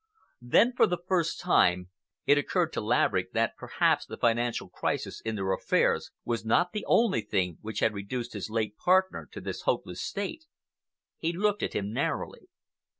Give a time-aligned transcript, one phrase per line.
[0.41, 1.91] Then, for the first time,
[2.25, 6.83] it occurred to Laverick that perhaps the financial crisis in their affairs was not the
[6.87, 10.45] only thing which had reduced his late partner to this hopeless state.
[11.19, 12.49] He looked at him narrowly.